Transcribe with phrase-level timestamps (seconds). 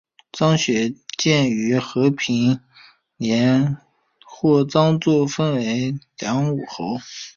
[0.31, 2.57] 张玄靓于和平元
[3.17, 3.77] 年
[4.25, 6.97] 获张祚封为凉武侯。